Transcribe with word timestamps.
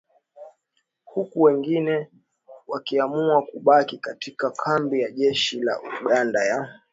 huku 1.05 1.41
wengine 1.41 2.07
wakiamua 2.67 3.41
kubaki 3.41 3.97
katika 3.97 4.51
kambi 4.51 5.01
ya 5.01 5.11
jeshi 5.11 5.59
la 5.61 5.79
Uganda 6.03 6.43
ya 6.45 6.81